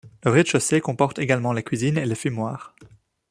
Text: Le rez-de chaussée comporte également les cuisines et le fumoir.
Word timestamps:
Le 0.23 0.31
rez-de 0.31 0.47
chaussée 0.47 0.81
comporte 0.81 1.19
également 1.19 1.53
les 1.53 1.61
cuisines 1.61 1.99
et 1.99 2.07
le 2.07 2.15
fumoir. 2.15 2.73